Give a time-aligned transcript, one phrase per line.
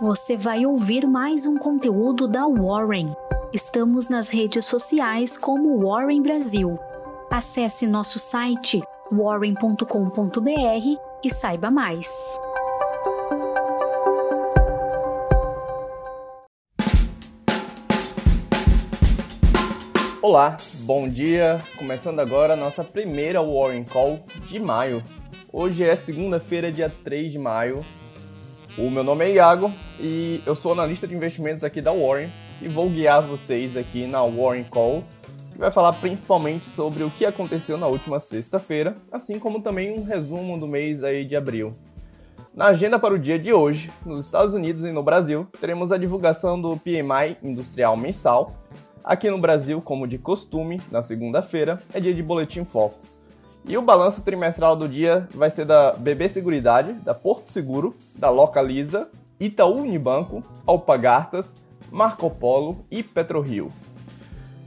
[0.00, 3.12] você vai ouvir mais um conteúdo da Warren.
[3.52, 6.78] Estamos nas redes sociais como Warren Brasil.
[7.30, 8.80] Acesse nosso site
[9.12, 10.46] warren.com.br
[11.22, 12.08] e saiba mais.
[20.22, 21.60] Olá, bom dia.
[21.76, 25.04] Começando agora a nossa primeira Warren Call de maio.
[25.52, 27.84] Hoje é segunda-feira, dia 3 de maio.
[28.78, 32.30] O meu nome é Iago e eu sou analista de investimentos aqui da Warren
[32.62, 35.02] e vou guiar vocês aqui na Warren Call,
[35.50, 40.04] que vai falar principalmente sobre o que aconteceu na última sexta-feira, assim como também um
[40.04, 41.74] resumo do mês aí de abril.
[42.54, 45.98] Na agenda para o dia de hoje, nos Estados Unidos e no Brasil, teremos a
[45.98, 48.54] divulgação do PMI industrial mensal.
[49.02, 53.19] Aqui no Brasil, como de costume, na segunda-feira, é dia de Boletim Focus.
[53.64, 58.30] E o balanço trimestral do dia vai ser da BB Seguridade, da Porto Seguro, da
[58.30, 61.56] Localiza, Itaú Unibanco, Alpagartas,
[61.90, 63.70] Marco Polo e PetroRio.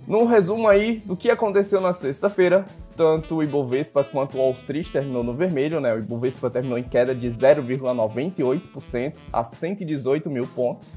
[0.08, 4.89] No resumo aí do que aconteceu na sexta-feira, tanto o Ibovespa quanto o Wall Street
[4.89, 5.94] terminou no vermelho, né?
[5.94, 10.94] O Ibovespa terminou em queda de 0,98% a 118 mil pontos.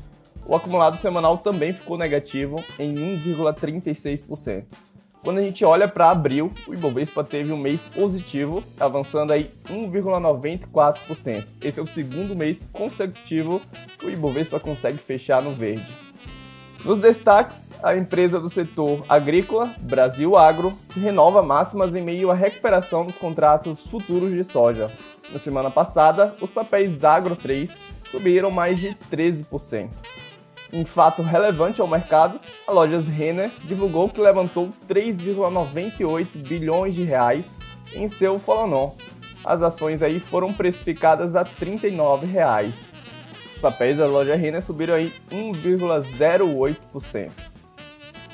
[0.46, 4.64] O acumulado semanal também ficou negativo em 1,36%.
[5.26, 11.44] Quando a gente olha para abril, o Ibovespa teve um mês positivo, avançando aí 1,94%.
[11.60, 13.60] Esse é o segundo mês consecutivo
[13.98, 15.92] que o Ibovespa consegue fechar no verde.
[16.84, 23.04] Nos destaques, a empresa do setor agrícola, Brasil Agro, renova máximas em meio à recuperação
[23.04, 24.92] dos contratos futuros de soja.
[25.32, 29.88] Na semana passada, os papéis Agro 3 subiram mais de 13%.
[30.72, 37.58] Em fato relevante ao mercado, a Lojas Renner divulgou que levantou 3,98 bilhões de reais
[37.94, 38.96] em seu follow
[39.44, 42.90] As ações aí foram precificadas a 39 reais.
[43.54, 47.30] Os papéis da loja Renner subiram aí 1,08%.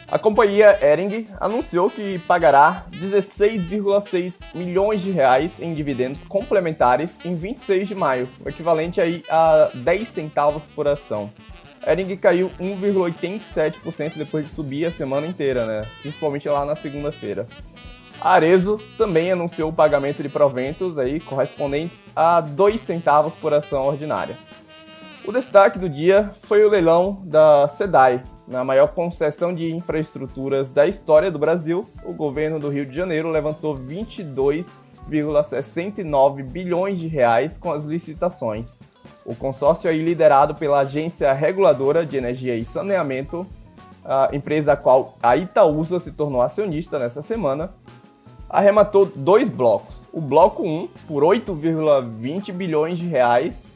[0.09, 7.89] A companhia Ering anunciou que pagará 16,6 milhões de reais em dividendos complementares em 26
[7.89, 11.31] de maio, o equivalente aí a 10 centavos por ação.
[11.87, 15.87] Ering caiu 1,87% depois de subir a semana inteira, né?
[16.01, 17.47] Principalmente lá na segunda-feira.
[18.21, 24.39] Arezo também anunciou o pagamento de proventos aí correspondentes a 2 centavos por ação ordinária.
[25.25, 28.23] O destaque do dia foi o leilão da SEDAI.
[28.47, 33.31] Na maior concessão de infraestruturas da história do Brasil, o governo do Rio de Janeiro
[33.31, 33.77] levantou
[35.11, 38.79] 22,69 bilhões de reais com as licitações.
[39.25, 43.47] O consórcio é liderado pela Agência Reguladora de Energia e Saneamento,
[44.05, 47.73] a empresa a qual a Itaúsa se tornou acionista nessa semana,
[48.49, 50.07] arrematou dois blocos.
[50.13, 53.73] O bloco 1 por 8,20 bilhões de reais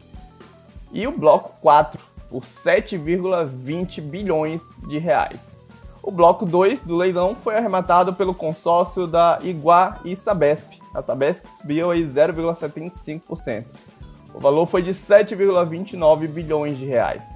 [0.93, 5.66] e o bloco 4 por 7,20 bilhões de reais.
[6.07, 10.81] O bloco 2 do leilão foi arrematado pelo consórcio da Iguá e Sabesp.
[10.95, 13.65] A Sabesp subiu 0,75%.
[14.33, 17.27] O valor foi de 7,29 bilhões de reais.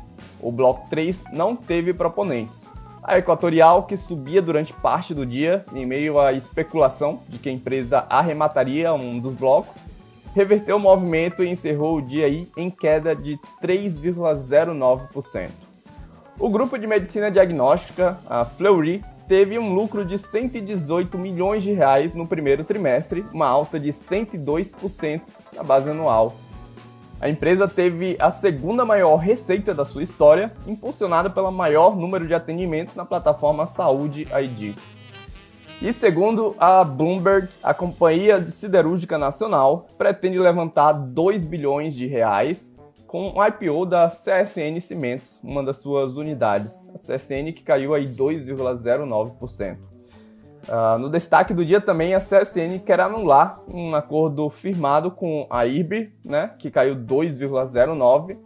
[0.41, 2.71] O bloco 3 não teve proponentes.
[3.03, 7.53] A Equatorial, que subia durante parte do dia, em meio à especulação de que a
[7.53, 9.85] empresa arremataria um dos blocos,
[10.33, 15.70] reverteu o movimento e encerrou o dia aí em queda de 3,09%.
[16.41, 22.15] O grupo de medicina diagnóstica, a Fleury, teve um lucro de 118 milhões de reais
[22.15, 25.21] no primeiro trimestre, uma alta de 102%
[25.55, 26.35] na base anual.
[27.21, 32.33] A empresa teve a segunda maior receita da sua história, impulsionada pelo maior número de
[32.33, 34.79] atendimentos na plataforma Saúde ID.
[35.83, 42.73] E segundo a Bloomberg, a companhia siderúrgica nacional pretende levantar 2 bilhões de reais
[43.11, 46.89] com o IPO da CSN Cimentos, uma das suas unidades.
[46.91, 49.79] A CSN que caiu aí 2,09%.
[50.69, 55.67] Uh, no destaque do dia também, a CSN quer anular um acordo firmado com a
[55.67, 58.39] IRB, né, que caiu 2,09, uh,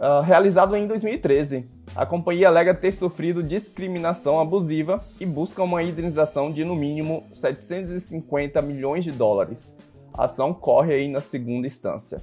[0.00, 1.70] ah, realizado em 2013.
[1.94, 8.60] A companhia alega ter sofrido discriminação abusiva e busca uma indenização de no mínimo 750
[8.60, 9.76] milhões de dólares.
[10.12, 12.20] A ação corre aí na segunda instância.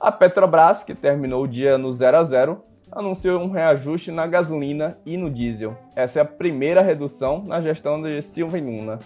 [0.00, 2.62] A Petrobras, que terminou o dia no 0 a 0,
[2.92, 5.76] anunciou um reajuste na gasolina e no diesel.
[5.96, 9.00] Essa é a primeira redução na gestão de Silva Luna.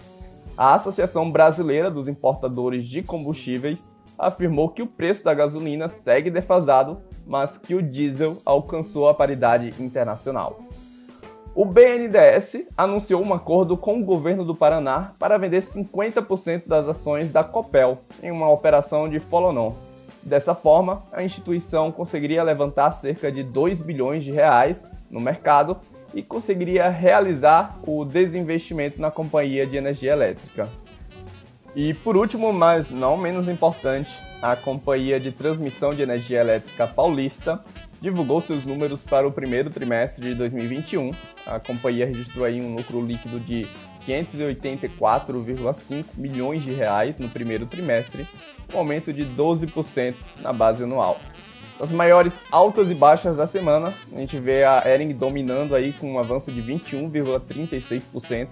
[0.55, 7.01] A Associação Brasileira dos Importadores de Combustíveis afirmou que o preço da gasolina segue defasado,
[7.25, 10.59] mas que o diesel alcançou a paridade internacional.
[11.55, 17.31] O BNDES anunciou um acordo com o governo do Paraná para vender 50% das ações
[17.31, 19.92] da Copel em uma operação de follow-on.
[20.25, 25.77] Dessa forma, a instituição conseguiria levantar cerca de 2 bilhões de reais no mercado
[26.13, 30.69] e conseguiria realizar o desinvestimento na companhia de energia elétrica.
[31.75, 37.63] E por último, mas não menos importante, a Companhia de Transmissão de Energia Elétrica Paulista
[37.99, 41.11] divulgou seus números para o primeiro trimestre de 2021.
[41.47, 43.65] A companhia registrou aí um lucro líquido de
[44.07, 48.27] 584,5 milhões de reais no primeiro trimestre,
[48.73, 51.19] um aumento de 12% na base anual.
[51.79, 56.13] As maiores altas e baixas da semana, a gente vê a Ering dominando aí com
[56.13, 58.49] um avanço de 21,36%,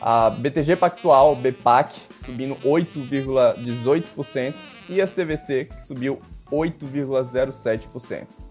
[0.00, 4.54] a BTG Pactual, BPAC, subindo 8,18%
[4.88, 6.20] e a CVC, que subiu
[6.50, 8.43] 8,07%.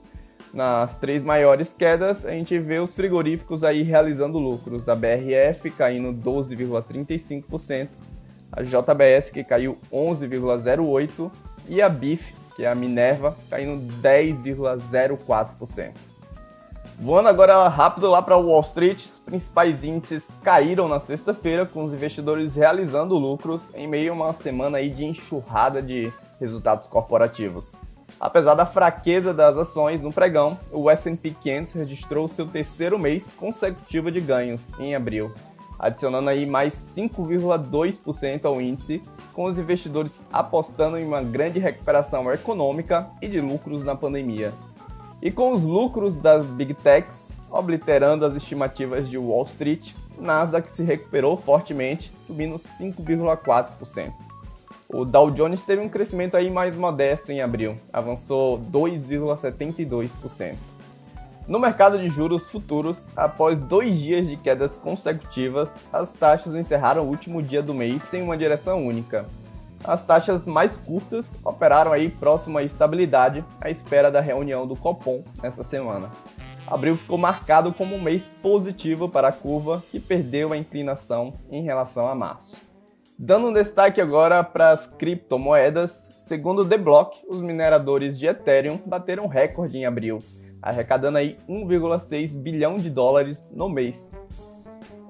[0.53, 4.87] Nas três maiores quedas, a gente vê os frigoríficos aí realizando lucros.
[4.87, 7.89] A BRF caindo 12,35%,
[8.51, 11.31] a JBS que caiu 11,08%
[11.67, 15.91] e a BIF, que é a Minerva, caindo 10,04%.
[16.99, 21.95] Voando agora rápido lá para Wall Street, os principais índices caíram na sexta-feira, com os
[21.95, 27.73] investidores realizando lucros em meio a uma semana aí de enxurrada de resultados corporativos.
[28.23, 34.09] Apesar da fraqueza das ações no pregão, o S&P 500 registrou seu terceiro mês consecutivo
[34.09, 35.33] de ganhos em abril,
[35.77, 39.03] adicionando aí mais 5,2% ao índice,
[39.33, 44.53] com os investidores apostando em uma grande recuperação econômica e de lucros na pandemia.
[45.21, 50.81] E com os lucros das Big Techs obliterando as estimativas de Wall Street, Nasdaq se
[50.81, 54.32] recuperou fortemente, subindo 5,4%.
[54.93, 60.55] O Dow Jones teve um crescimento aí mais modesto em abril, avançou 2,72%.
[61.47, 67.07] No mercado de juros futuros, após dois dias de quedas consecutivas, as taxas encerraram o
[67.07, 69.25] último dia do mês sem uma direção única,
[69.83, 75.23] as taxas mais curtas operaram aí próximo à estabilidade à espera da reunião do Copom
[75.41, 76.09] nessa semana.
[76.67, 81.63] Abril ficou marcado como um mês positivo para a curva, que perdeu a inclinação em
[81.63, 82.72] relação a março.
[83.17, 88.79] Dando um destaque agora para as criptomoedas, segundo o The Block, os mineradores de Ethereum
[88.85, 90.19] bateram recorde em abril,
[90.61, 94.13] arrecadando aí 1,6 bilhão de dólares no mês,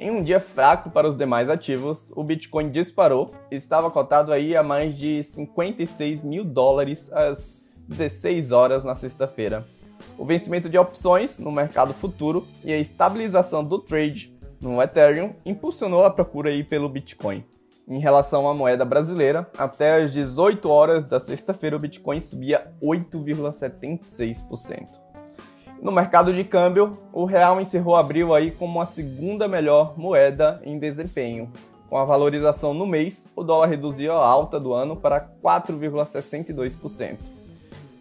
[0.03, 4.53] em um dia fraco para os demais ativos, o Bitcoin disparou e estava cotado aí
[4.53, 7.57] a mais de 56 mil dólares às
[7.87, 9.65] 16 horas na sexta-feira.
[10.17, 16.03] O vencimento de opções no mercado futuro e a estabilização do trade no Ethereum impulsionou
[16.03, 17.41] a procura aí pelo Bitcoin.
[17.87, 25.01] Em relação à moeda brasileira, até às 18 horas da sexta-feira o Bitcoin subia 8,76%.
[25.81, 30.79] No mercado de câmbio, o real encerrou abril aí como a segunda melhor moeda em
[30.79, 31.51] desempenho.
[31.89, 37.17] Com a valorização no mês, o dólar reduziu a alta do ano para 4,62%.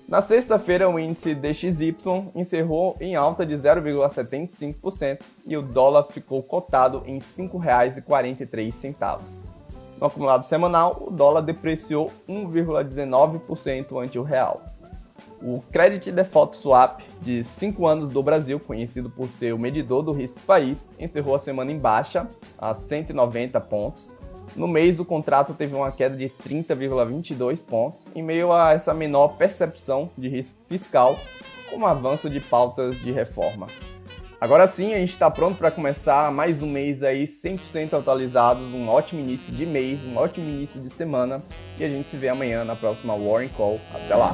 [0.06, 1.96] Na sexta-feira, o índice DXY
[2.36, 9.61] encerrou em alta de 0,75% e o dólar ficou cotado em R$ 5,43.
[10.02, 14.60] No acumulado semanal, o dólar depreciou 1,19% ante o real.
[15.40, 20.10] O Credit Default Swap de 5 anos do Brasil, conhecido por ser o medidor do
[20.10, 22.26] risco país, encerrou a semana em baixa,
[22.58, 24.12] a 190 pontos.
[24.56, 29.36] No mês, o contrato teve uma queda de 30,22 pontos, em meio a essa menor
[29.36, 31.16] percepção de risco fiscal,
[31.70, 33.68] com o avanço de pautas de reforma.
[34.42, 38.88] Agora sim, a gente está pronto para começar mais um mês aí 100% atualizados, um
[38.88, 41.40] ótimo início de mês, um ótimo início de semana
[41.78, 43.78] e a gente se vê amanhã na próxima Warren Call.
[43.94, 44.32] Até lá!